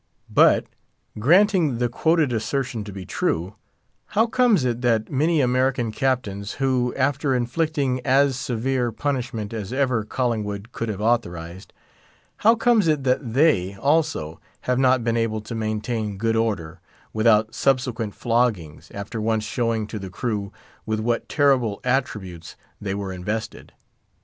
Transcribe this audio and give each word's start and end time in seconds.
But, 0.31 0.65
granting 1.19 1.77
the 1.77 1.87
quoted 1.87 2.33
assertion 2.33 2.83
to 2.85 2.91
be 2.91 3.05
true, 3.05 3.53
how 4.17 4.25
comes 4.25 4.65
it 4.65 4.81
that 4.81 5.11
many 5.11 5.41
American 5.41 5.91
Captains, 5.91 6.53
who, 6.53 6.91
after 6.97 7.35
inflicting 7.35 8.01
as 8.03 8.35
severe 8.35 8.91
punishment 8.91 9.53
as 9.53 9.71
ever 9.71 10.03
Collingwood 10.03 10.71
could 10.71 10.89
have 10.89 11.01
authorized—how 11.01 12.55
comes 12.55 12.87
it 12.87 13.03
that 13.03 13.35
they, 13.35 13.75
also, 13.75 14.41
have 14.61 14.79
not 14.79 15.03
been 15.03 15.17
able 15.17 15.41
to 15.41 15.53
maintain 15.53 16.17
good 16.17 16.35
order 16.35 16.81
without 17.13 17.53
subsequent 17.53 18.15
floggings, 18.15 18.89
after 18.95 19.21
once 19.21 19.43
showing 19.43 19.85
to 19.85 19.99
the 19.99 20.09
crew 20.09 20.51
with 20.83 20.99
what 20.99 21.29
terrible 21.29 21.79
attributes 21.83 22.55
they 22.81 22.95
were 22.95 23.13
invested? 23.13 23.71